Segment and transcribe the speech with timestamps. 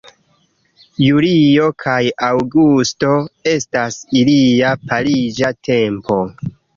[1.07, 1.97] Julio kaj
[2.27, 3.11] aŭgusto
[3.51, 6.19] estas ilia pariĝa tempo.